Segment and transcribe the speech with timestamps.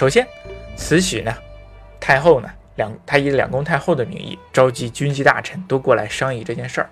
[0.00, 0.26] 首先，
[0.76, 1.36] 慈禧呢，
[2.00, 6.88] 太后呢，两她以两宫太后的名义召集军机大臣都过来商议这件事儿。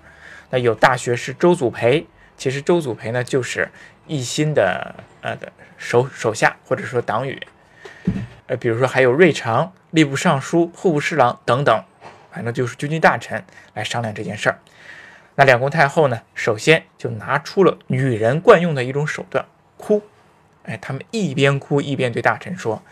[0.51, 2.05] 那有大学士周祖培，
[2.37, 3.67] 其实周祖培呢就是
[4.07, 7.41] 奕欣的呃的手手下或者说党羽，
[8.45, 11.83] 呃，比如说还有瑞常、吏部尚书、户部侍郎等等，
[12.31, 14.59] 反正就是军机大臣来商量这件事儿。
[15.33, 19.43] 那两宫太后呢，首先就拿出了女人惯用的一种手段——
[19.77, 20.03] 哭。
[20.63, 22.83] 哎，他们一边哭一边对大臣说：“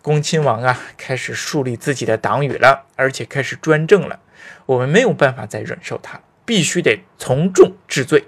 [0.00, 4.20] 恭亲王啊，开始树立自己的党羽了，而且开始专政了。
[4.66, 8.24] 我们没有办法再忍受他，必须得从重治罪。”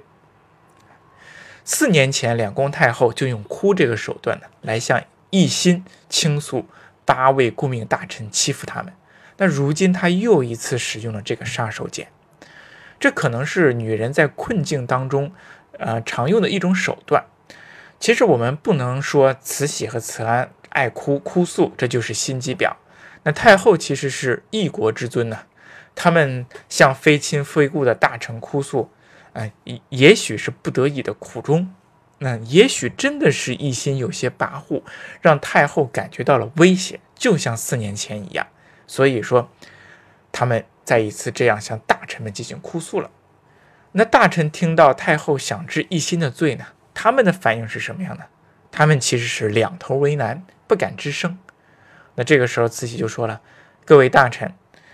[1.65, 6.67] 四年前，两宫太后就用哭这个手段呢，来向奕欣倾诉
[7.05, 8.93] 八位顾命大臣欺负他们。
[9.37, 12.07] 那如今，他又一次使用了这个杀手锏。
[13.01, 15.33] 这可能是女人在困境当中，
[15.79, 17.25] 呃，常用的一种手段。
[18.03, 22.75] 其实我们不能说慈禧和慈安爱哭哭诉，这就是心机婊。
[23.23, 25.43] 那太后其实是一国之尊呢，
[25.95, 28.91] 他们向非亲非故的大臣哭诉，
[29.35, 29.53] 哎，
[29.91, 31.73] 也许是不得已的苦衷，
[32.19, 34.83] 那也许真的是一心有些跋扈，
[35.21, 38.45] 让太后感觉到了威胁，就像四年前一样。
[38.89, 39.49] 所以说，
[40.33, 40.65] 他们。
[40.85, 43.09] 再一次这样向大臣们进行哭诉了。
[43.93, 46.67] 那大臣听到太后想治一心的罪呢？
[46.95, 48.27] 他们的反应是什么样的？
[48.71, 51.39] 他们其实是两头为难，不敢吱声。
[52.15, 53.41] 那这个时候，慈禧就说了
[53.85, 54.53] ：“各位大臣，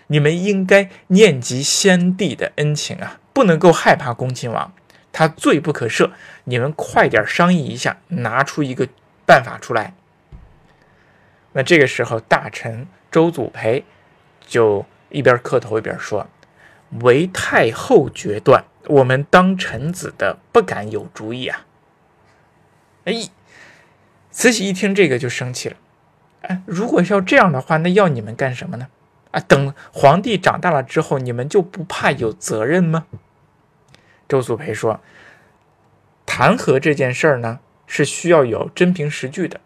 [0.08, 4.72] 你们应该念及先帝的恩情啊，不能够害怕恭亲王，
[5.12, 6.10] 他罪不可赦。
[6.44, 8.88] 你们快点商议一下，拿出一个
[9.24, 9.94] 办法出来。”
[11.52, 13.84] 那这个时候，大臣周祖培
[14.46, 14.86] 就。
[15.10, 16.28] 一边磕头一边说
[17.00, 21.64] ：“唯太后决断，我们当臣子的不敢有主意啊！”
[23.08, 23.28] 哎，
[24.30, 25.76] 慈禧一听这个就生气了。
[26.42, 28.88] 哎，如果要这样的话，那要你们干什么呢？
[29.30, 33.06] 啊，等皇帝长大了之后，你们就不怕有责任吗？
[34.28, 35.00] 周祖培说
[36.26, 39.58] ：“弹劾这件事儿呢，是需要有真凭实据的。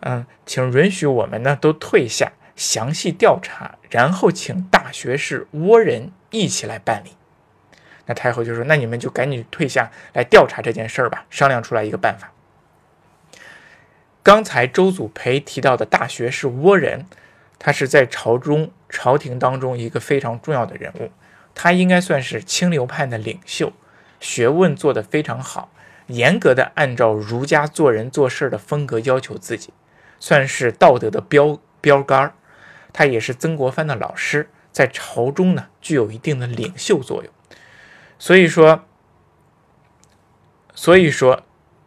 [0.00, 7.12] 嗯，请允许我们呢都退下。”详细调查，然后请大学士倭人一起来办理。
[8.04, 12.30] 那太后就说：“那你们就赶紧退下来调查这件事儿吧，商量出来一个办法。”
[14.22, 17.06] 刚才周祖培提到的大学士倭人，
[17.58, 21.10] 他是在朝中朝廷当中一个非常重要的人物，
[21.54, 23.72] 他应该算是清流派的领袖，
[24.20, 25.72] 学问做得非常好，
[26.06, 29.72] 严格的按照儒家做人做事的风格要求自己，
[30.20, 32.32] 算是道德的标标杆。
[32.92, 37.32] 他也是曾国藩的老师，在朝中呢具有一定的领袖作用，
[38.18, 38.84] 所以说，
[40.74, 41.42] 所以说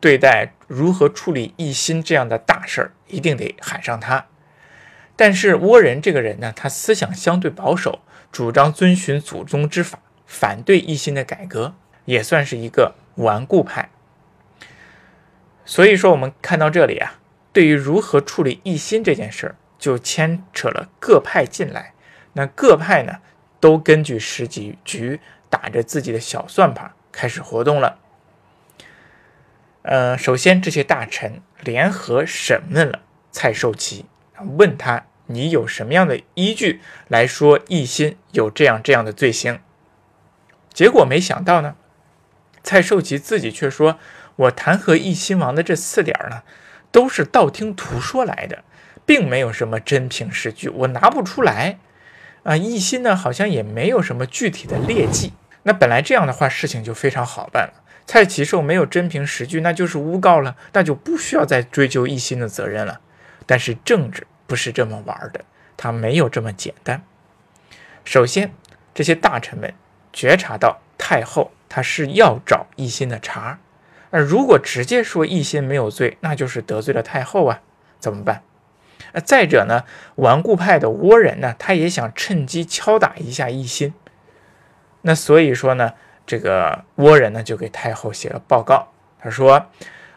[0.06, 4.28] 对待如何处理一心这样的大事儿，一定得喊上他。
[5.16, 8.02] 但是倭人这个人呢，他思想相对保守，
[8.32, 11.74] 主张遵循祖宗之法，反对一心的改革，
[12.06, 13.90] 也算是一个顽固派。
[15.66, 17.16] 所以说，我们看到这里啊，
[17.52, 19.56] 对于如何处理一心这件事儿。
[19.80, 21.94] 就牵扯了各派进来，
[22.34, 23.14] 那各派呢，
[23.60, 27.98] 都根据时机局打着自己的小算盘开始活动了。
[29.85, 33.01] 呃，首先这些大臣联合审问了
[33.31, 34.06] 蔡寿祺，
[34.57, 39.59] 问他你有什么样的依据来说奕心有这样这样的罪行？
[40.73, 41.75] 结果没想到呢，
[42.63, 44.00] 蔡寿祺自己却说，
[44.35, 46.41] 我弹劾奕心王的这四点呢，
[46.91, 48.63] 都是道听途说来的。
[49.07, 51.78] 并没有什么真凭实据，我拿不出来
[52.41, 52.53] 啊！
[52.53, 55.34] 奕欣呢，好像也没有什么具体的劣迹。
[55.62, 57.84] 那本来这样的话，事情就非常好办了。
[58.06, 63.02] 蔡奇寿没有真凭实据，那就是诬告了，那就不需要再追究奕欣的责任了。
[63.46, 65.42] 但是政治不是这么玩的，
[65.76, 67.04] 它没有这么简单。
[68.04, 68.54] 首先，
[68.94, 69.74] 这些大臣们
[70.14, 73.58] 觉察到太后她是要找奕欣的茬，
[74.12, 77.62] 而如果直接说奕欣没有罪，那就是得罪了太后啊，
[78.00, 78.44] 怎么办？
[79.14, 79.84] 那再者呢，
[80.16, 83.94] 顽固派的倭人呢，他也想趁机敲打一下奕欣。
[85.02, 85.94] 那所以说呢，
[86.26, 88.88] 这个倭人呢就给太后写了报告，
[89.20, 89.66] 他说：，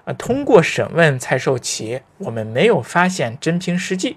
[0.04, 4.16] 呃，通过审问蔡寿祺，我们没有发现真凭实据。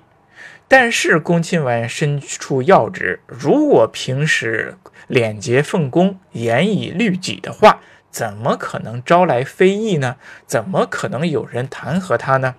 [0.67, 4.77] 但是恭亲王身处要职，如果平时
[5.07, 10.15] 廉洁奉公、严以律己的话，怎么可能招来非议呢？
[10.45, 12.55] 怎么可能有人弹劾他呢？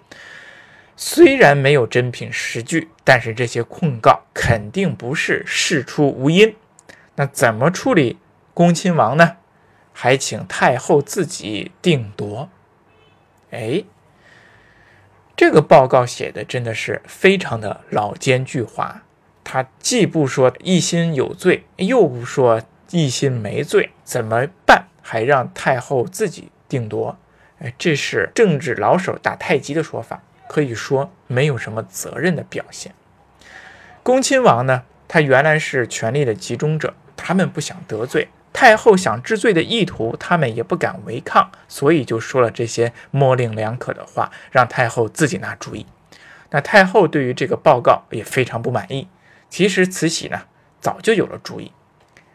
[0.95, 6.55] 虽然没有真凭实据，但是这些控告肯定不是事出无因。
[7.17, 8.19] 那怎么处理
[8.55, 9.37] 恭亲王呢？
[9.95, 12.49] 还请太后自己定夺。
[13.51, 13.85] 哎，
[15.37, 18.97] 这个报告写的真的是非常的老奸巨猾，
[19.45, 24.89] 他既不说一心有罪，又不说一心没罪，怎么办？
[25.01, 27.19] 还让太后自己定夺？
[27.59, 32.95] 哎，这是政治老手打太极的说法，可以说没有什么责任的表现。
[34.03, 38.29] 恭亲王呢，他原来是权力的集中者，他们不想得罪。
[38.53, 45.87] 太后想治罪的意图，他们也不敢违抗，所以就说了这些模棱两可的话，让太后自己拿主意。
[46.51, 49.09] 那太后对于这个报告也非常不满意。
[49.49, 50.43] 其实慈禧呢
[50.81, 51.73] 早就有了主意，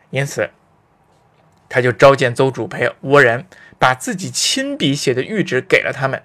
[0.10, 0.50] 因此
[1.70, 3.46] 他就召见邹主培、倭人，
[3.78, 6.24] 把自己亲笔写的谕旨给了他们。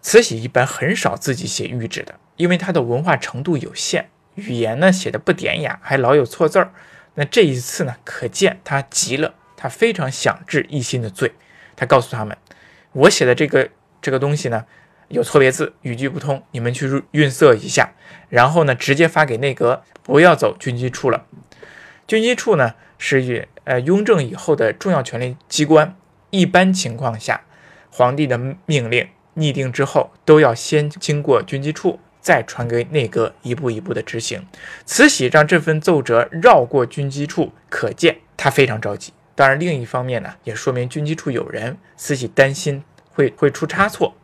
[0.00, 6.72] 慈禧一般很少自己写谕旨的，因为她的文化程度有限，语言呢写的不典雅，还老有错字儿。
[7.14, 11.32] 那这一次呢，可见他急了，他非常想治一心的罪。
[11.76, 12.36] 他告诉他们，
[12.92, 13.70] 我写的这个
[14.00, 14.64] 这个东西呢，
[15.08, 17.92] 有错别字，语句不通，你们去润色一下，
[18.28, 21.26] 然后呢，直接发给内阁，不要走军机处了。
[22.06, 25.96] 军机处呢，是与呃雍正以后的重要权力机关，
[26.30, 27.42] 一般情况下，
[27.90, 32.00] 皇帝的命令拟定之后，都要先经过军机处。
[32.22, 34.46] 再传给内阁，一步一步的执行。
[34.86, 39.12] 慈禧让这份奏折绕过军机处，可见他非常着急。
[39.34, 44.14] 当然，另一方面呢，也说明军机处有人，慈禧担心会会出差错。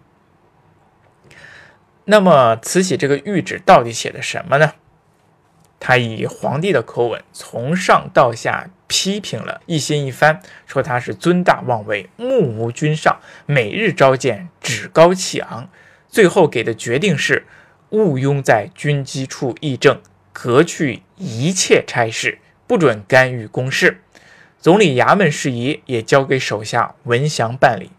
[2.04, 4.74] 那么，慈禧这个谕旨到底写的什么呢？
[5.80, 15.68] 他以皇帝的口吻，从上到下批评了一心一番，说他是尊大妄为，目无君上，每日召见，趾高气昂。
[16.08, 17.46] 最后给的决定是。
[17.90, 20.00] 毋庸在军机处议政，
[20.32, 24.02] 革去一切差事，不准干预公事。
[24.60, 27.90] 总理衙门事宜也交给手下文祥办理，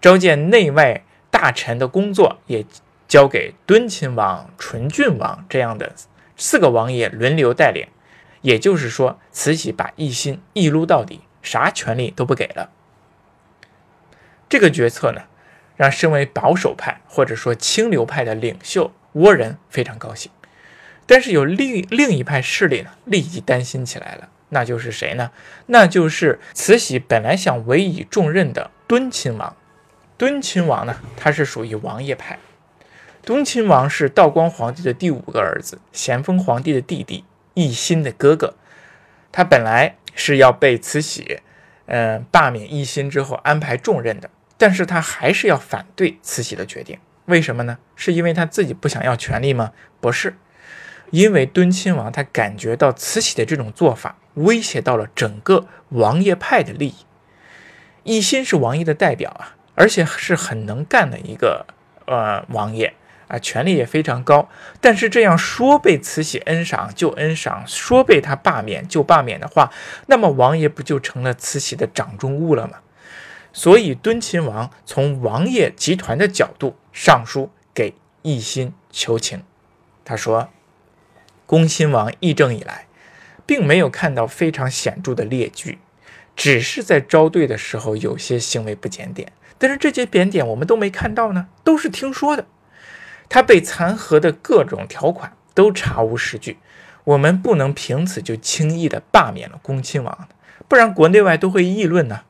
[0.00, 2.64] 召见内外大臣的工作也
[3.08, 5.92] 交给敦亲王、纯郡王这样的
[6.36, 7.88] 四个王爷轮流带领。
[8.42, 12.70] 也就是说，慈禧把一心一撸到底，啥权力都不给了。
[14.48, 15.22] 这个决策呢，
[15.76, 18.92] 让身为保守派或者说清流派的领袖。
[19.14, 20.30] 倭人非常高兴，
[21.06, 24.28] 但是有另另一派势力呢，立即担心起来了。
[24.50, 25.30] 那就是谁呢？
[25.66, 29.56] 那就是慈禧本来想委以重任的敦亲王。
[30.18, 32.38] 敦亲王呢，他是属于王爷派。
[33.22, 37.24] 敦亲王是道光皇帝的第五个儿子，咸丰皇帝的弟弟，
[37.54, 38.54] 奕欣的哥哥。
[39.30, 41.40] 他本来是要被慈禧，
[41.86, 44.28] 嗯，罢免奕欣之后安排重任的，
[44.58, 46.98] 但是他还是要反对慈禧的决定。
[47.26, 47.78] 为什么呢？
[47.94, 49.72] 是因为他自己不想要权力吗？
[50.00, 50.36] 不是，
[51.10, 56.94] 因为敦亲王他感觉到慈禧的这种做法威胁到了整个王爷派的利益。
[58.04, 61.66] 奕欣是王爷的代表啊，而且是很能干的一个
[62.06, 62.94] 呃王爷
[63.28, 64.48] 啊，权力也非常高。
[64.80, 69.70] 但是这样说被慈禧恩赏就恩赏，说被他罢免就罢免的话，
[70.06, 72.78] 那么王爷不就成了慈禧的掌中物了吗？
[73.52, 79.42] 所以，敦亲王从王爷集团的角度上书给奕欣求情。
[80.04, 80.50] 他说
[81.46, 82.86] ：“恭亲王议政以来，
[83.46, 85.78] 并没有看到非常显著的劣据，
[86.36, 89.32] 只是在招对的时候有些行为不检点。
[89.58, 92.46] 但是这些贬点我们都没看到呢，都是听说的。
[93.28, 96.58] 他被弹劾的各种条款都查无实据，
[97.04, 100.28] 我们不能凭此就轻易的罢免了恭亲王，
[100.68, 102.22] 不然国内外都会议论呢。”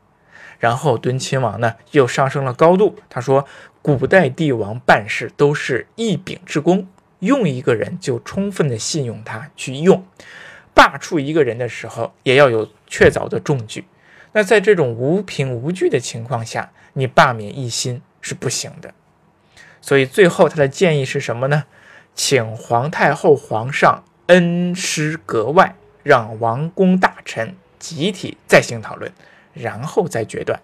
[0.63, 3.45] 然后敦亲王呢又上升了高度，他说
[3.83, 6.87] ：“古代帝王办事都是一秉之功，
[7.19, 10.07] 用一个人就充分的信用他去用，
[10.73, 13.87] 罢黜一个人的时候也要有确凿的证据。
[14.35, 18.95] 那在这种无凭无据的情况下，你罢免一心是不行的。
[19.81, 21.65] 所以最后他的建议是什么呢？
[22.15, 29.11] 请皇太后、皇上恩师格外，让王公大臣集体再行讨论。”
[29.53, 30.61] 然后再决断。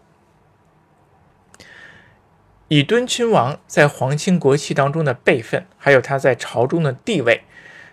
[2.69, 7.45] 以敦亲王在皇亲国戚当中的辈分，还有他在朝中的地位，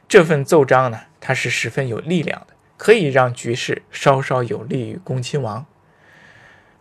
[0.08, 5.66] 这份奏章呢，它是十分有力量的，可以让局势稍稍有利于恭亲王。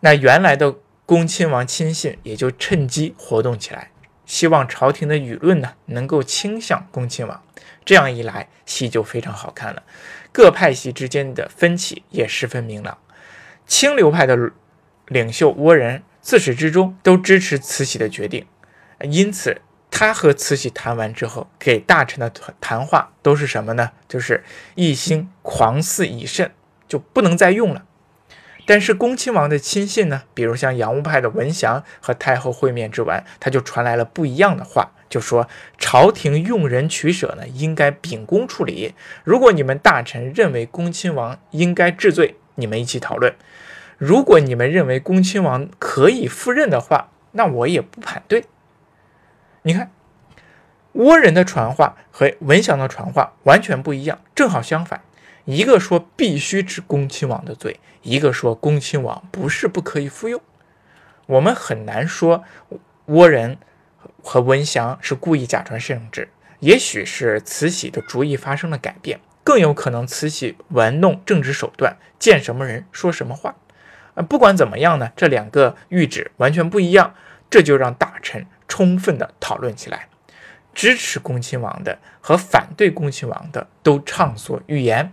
[0.00, 0.75] 那原来的
[1.06, 3.92] 恭亲王亲信也就趁机活动起来，
[4.26, 7.42] 希望朝廷的舆论呢能够倾向恭亲王。
[7.85, 9.85] 这样一来，戏就非常好看了，
[10.33, 12.99] 各派系之间的分歧也十分明朗。
[13.66, 14.52] 清流派的
[15.06, 18.47] 领袖倭人自始至终都支持慈禧的决定，
[19.02, 22.30] 因此他和慈禧谈完之后，给大臣的
[22.61, 23.90] 谈话都是什么呢？
[24.09, 24.42] 就是
[24.75, 26.50] 一心狂肆已甚，
[26.88, 27.85] 就不能再用了。
[28.66, 38.94] 但是恭亲王的亲信呢，比如像洋务派的文祥和太后会面之完，他就传来了不一样的话，就说朝廷用人取舍呢，应该秉公处理。
[39.23, 43.32] 如果你们大臣认为恭亲王应该治罪，你们一起讨论；
[43.99, 48.44] 如果你们认为恭亲王可以赴任的话，那我也不反对。
[49.62, 49.90] 你看，
[50.94, 55.02] 倭人的传话和文祥的传话完全不一样，正好相反。
[55.44, 60.40] 一个说必须治恭亲王的罪，一个说恭亲王不是不可以复用。
[61.26, 62.44] 我们很难说
[63.08, 63.58] 倭人
[64.23, 66.28] 和文祥是故意假传圣旨，
[66.61, 73.54] 也许是慈禧的主意发生了改变，更有可能慈禧玩弄政治手段，见什么人说什么话。
[74.14, 77.14] 啊，不管怎么样呢，这两个谕旨完全不一样，
[77.50, 80.08] 这就让大臣充分的讨论起来，
[80.72, 85.12] 支持恭亲王的和反对恭亲王的都畅所欲言。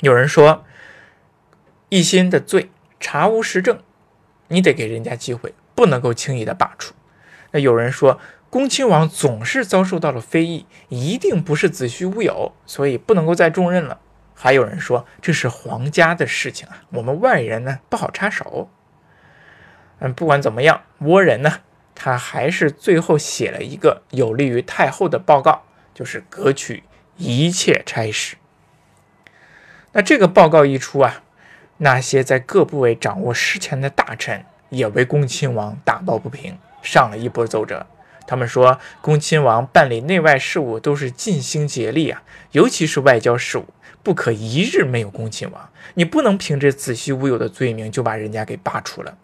[0.00, 0.64] 有人说，
[1.88, 3.80] 一心的罪查无实证，
[4.48, 6.92] 你得给人家机会，不能够轻易的罢黜。
[7.50, 8.20] 那有人说，
[8.54, 13.98] 恭亲王总是遭受到了非议，一定不是子虚乌有，所以不能够再重任了。
[14.32, 18.70] 还有人说，这是皇家的事情啊，我们外人呢不好插手。
[19.98, 21.62] 嗯，不管怎么样，倭人呢，
[21.96, 26.84] 他还是最后写了一个有利于太后的报告，就是革取
[27.16, 28.36] 一切差事。
[29.90, 31.24] 那这个报告一出啊，
[31.78, 37.88] 那些在各部位掌握实权的大臣也为恭亲王打抱不平，上了一波奏折。
[38.26, 43.66] 他们说，恭亲王办理内外事务都是尽心竭力啊，尤其是外交事务，
[44.02, 45.70] 不可一日没有恭亲王。
[45.94, 49.16] 你不能凭着子虚乌有的罪名就把人家给罢黜了。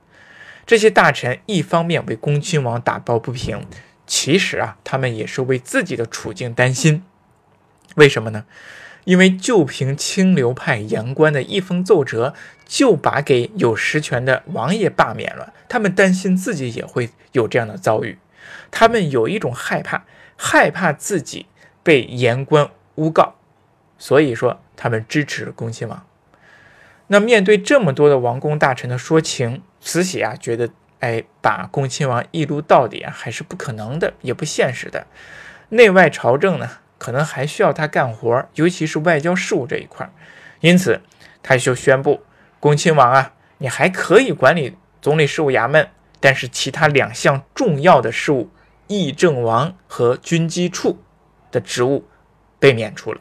[0.67, 3.67] 这些大臣一方面为恭亲王打抱不平，
[4.07, 7.03] 其实啊，他们也是为自己的处境担心。
[7.97, 8.45] 为什么呢？
[9.05, 12.35] 因为就凭清流派言官的一封奏折，
[12.67, 15.55] 就把给有实权的王爷罢免了。
[15.71, 18.19] 他们担心自己也会有这样的遭遇，
[18.71, 20.05] 他们有一种害怕，
[20.37, 21.47] 害怕自己
[21.83, 23.35] 被言官诬告，
[23.99, 26.07] 所以说他们支持恭亲王。
[27.09, 30.71] 那面对这么多的王公大臣的说情，慈禧啊觉得，
[31.01, 35.07] 哎，把恭亲王一撸到底啊，还是不可能的，也不现实的。
[35.71, 36.69] 内外朝政呢？
[36.99, 40.11] 可能还需要他干活，尤其是外交事务这一块
[40.61, 41.01] 因此，
[41.43, 42.21] 他就宣布，
[42.61, 45.89] 恭亲王啊，你还可以管理总理事务衙门，
[46.21, 48.51] 但是其他两项重要的事务，
[48.87, 50.99] 议政王和军机处
[51.51, 52.05] 的职务
[52.59, 53.21] 被免除了。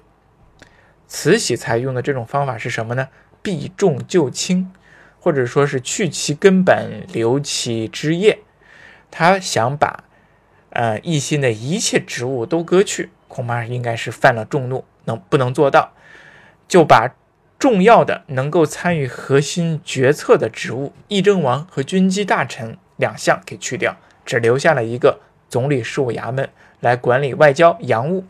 [1.07, 3.07] 慈禧采用的这种方法是什么呢？
[3.41, 4.71] 避重就轻，
[5.19, 8.39] 或者说是去其根本，留其枝叶。
[9.09, 10.03] 他想把，
[10.71, 13.09] 呃，一心的一切职务都割去。
[13.27, 15.93] 恐怕应该是犯了众怒，能不能做到，
[16.67, 17.15] 就把
[17.57, 26.49] 重要的能够参与核心决策的职务，议政王和军机大臣两项给去掉，只留下了一个总理事务衙门
[26.81, 28.25] 来管理外交洋务，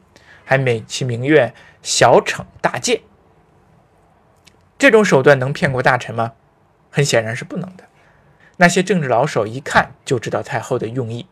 [0.46, 3.02] 还美其名曰小惩大戒。
[4.78, 6.34] 这种手段能骗过大臣吗？
[6.92, 7.84] 很显然是不能的。
[8.58, 11.28] 那些政治老手一看就知道太后的用意。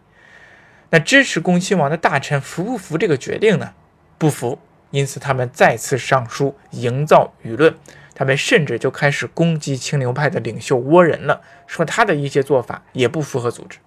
[0.90, 3.74] 那支持恭亲王的大臣服不服这个决定呢？
[4.18, 4.60] 不服，
[4.92, 7.76] 因此他们再次上书营造舆论。
[8.18, 13.78] 他们甚至就开始攻击清流派的领袖倭人了，说他的一些做法也不符合组织。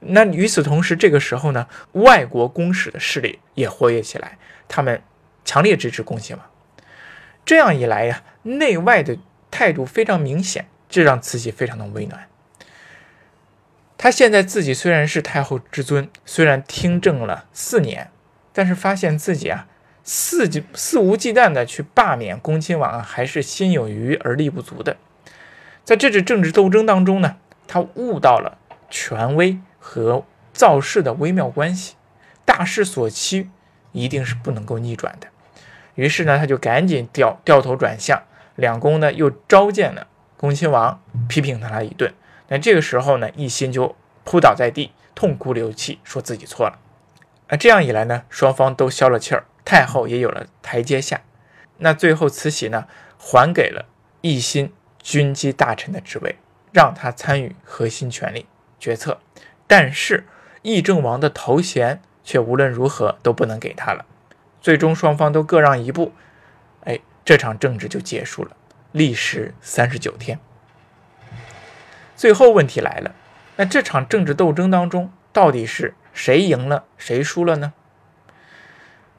[0.00, 4.36] 那与此同时，这个时候呢，外国公使的势力也活跃起来，
[4.66, 5.00] 他们
[5.44, 6.44] 强烈支持恭亲王。
[7.44, 9.16] 这样一来呀，内外的
[9.48, 12.26] 态度非常明显，这让慈禧非常的为难。
[13.96, 18.10] 他现在自己虽然是太后之尊，虽然听政了四年，
[18.52, 19.68] 但是发现自己啊
[20.08, 24.96] 肆肆无忌惮的去罢免恭亲王，还是心有余而力不足的。
[25.84, 27.36] 在这次政治斗争当中呢，
[27.66, 28.56] 他悟到了
[28.88, 31.96] 权威和造势的微妙关系，
[32.44, 33.50] 大势所趋
[33.90, 35.26] 一定是不能够逆转的。
[35.96, 38.22] 于是呢，他就赶紧掉掉头转向，
[38.54, 42.14] 两宫呢又召见了恭亲王，批评他了一顿。
[42.46, 46.78] 那这个时候呢，一心就扑倒在地，痛哭流涕，说自己错了。
[47.48, 51.20] 啊，这样一来呢，双方都消了气儿，太后也有了台阶下。
[51.78, 52.86] 那最后，慈禧呢，
[53.18, 53.84] 还给了
[54.22, 56.36] 奕欣军机大臣的职位，
[56.72, 58.46] 让他参与核心权力
[58.80, 59.20] 决策。
[59.66, 60.26] 但是，
[60.62, 64.06] 议政王的头衔却无论如何都不能给他了。
[64.62, 66.12] 最终，双方都各让一步，
[66.84, 68.56] 哎，这场政治就结束了，
[68.92, 70.38] 历时三十九天。
[72.16, 73.14] 最后问题来了，
[73.56, 77.74] 那这场政治斗争当中，到底是谁赢了，谁输了呢？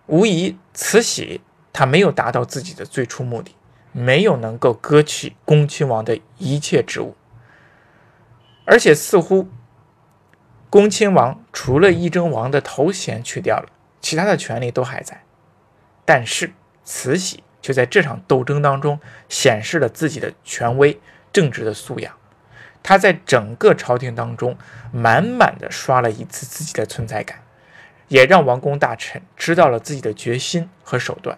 [0.07, 3.55] 无疑，慈禧她没有达到自己的最初目的，
[3.91, 7.15] 没有能够割去恭亲王的一切职务，
[8.65, 9.47] 而且似乎
[10.69, 13.69] 恭亲王除了议政王的头衔去掉了，
[14.01, 15.23] 其他的权利都还在。
[16.05, 16.53] 但是
[16.85, 20.99] 慈禧却在这场斗争当中显示了自己的权威、
[21.33, 22.13] 政治的素养。
[22.81, 24.57] 他在整个朝廷当中
[24.93, 27.43] 满满的刷了一次自己的存在感，
[28.07, 31.37] 也让王公大臣知道了自己的决心和手段。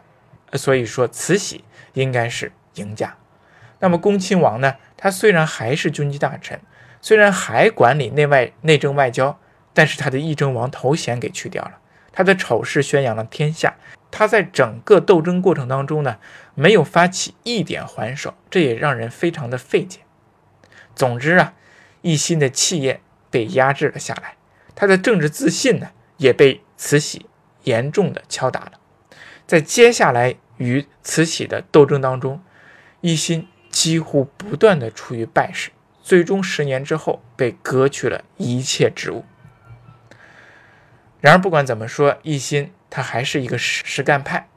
[0.54, 3.16] 所以说，慈禧应该是赢家。
[3.80, 4.76] 那么，恭亲王呢？
[4.98, 6.60] 他虽然还是军机大臣，
[7.02, 9.40] 虽然还管理内外内政外交，
[9.74, 11.78] 但是他的议政王头衔给去掉了，
[12.12, 13.76] 他的丑事宣扬了天下。
[14.12, 16.18] 他在整个斗争过程当中呢，
[16.56, 20.00] 没有发起一点还手，这也让人非常的费解。
[20.96, 21.54] 总之啊，
[22.02, 24.34] 一心的气焰被压制了下来，
[24.76, 27.26] 他的政治自信呢也被慈禧
[27.64, 28.74] 严重的敲打了。
[29.48, 32.40] 在接下来与慈禧的斗争当中，
[33.02, 35.72] 一心几乎不断的处于败势，
[36.04, 39.26] 最终十年之后被革去了一切职务。
[41.20, 44.48] 然而不管怎么说，一心他还是一个实实干派，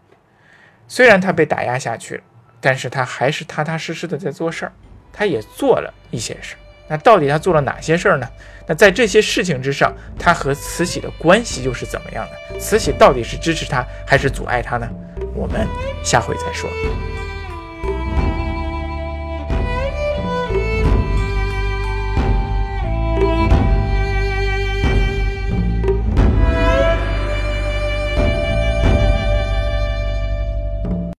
[0.87, 2.23] 虽然他被打压下去了，
[2.61, 4.73] 但是他还是踏踏实实的在做事儿。
[5.15, 6.57] 他也做了一些事，
[6.93, 8.29] 那到底他做了哪些事儿呢？
[8.67, 12.61] 那在这些事情之上，他和慈禧的关系又是怎么样的？
[12.61, 14.87] 慈禧到底是支持他还是阻碍他呢？
[15.35, 15.67] 我们
[16.05, 16.69] 下回再说。